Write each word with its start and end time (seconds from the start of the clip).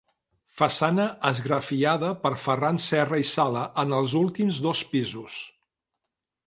Façana 0.59 1.03
esgrafiada 1.29 2.09
per 2.25 2.31
Ferran 2.47 2.81
Serra 2.87 3.21
i 3.25 3.29
Sala 3.35 3.67
en 3.85 3.95
els 4.01 4.19
últims 4.25 4.65
dos 4.69 4.85
pisos. 4.95 5.39